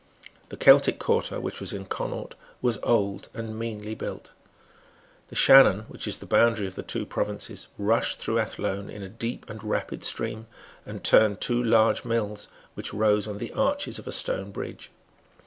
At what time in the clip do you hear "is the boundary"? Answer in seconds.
6.07-6.65